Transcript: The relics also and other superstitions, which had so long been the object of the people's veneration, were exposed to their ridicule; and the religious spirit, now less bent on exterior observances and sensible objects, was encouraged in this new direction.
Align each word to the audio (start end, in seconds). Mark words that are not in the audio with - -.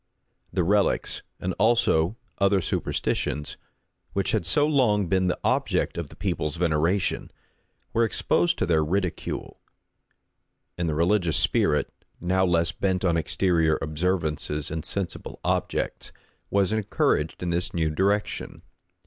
The 0.51 0.63
relics 0.63 1.21
also 1.59 2.05
and 2.07 2.15
other 2.39 2.59
superstitions, 2.59 3.55
which 4.13 4.31
had 4.31 4.47
so 4.47 4.65
long 4.65 5.05
been 5.05 5.27
the 5.27 5.39
object 5.43 5.95
of 5.95 6.09
the 6.09 6.15
people's 6.15 6.55
veneration, 6.55 7.29
were 7.93 8.03
exposed 8.03 8.57
to 8.57 8.65
their 8.65 8.83
ridicule; 8.83 9.59
and 10.75 10.89
the 10.89 10.95
religious 10.95 11.37
spirit, 11.37 11.93
now 12.19 12.43
less 12.47 12.71
bent 12.71 13.05
on 13.05 13.15
exterior 13.15 13.77
observances 13.79 14.71
and 14.71 14.85
sensible 14.85 15.39
objects, 15.43 16.11
was 16.49 16.73
encouraged 16.73 17.43
in 17.43 17.51
this 17.51 17.71
new 17.71 17.91
direction. 17.91 18.63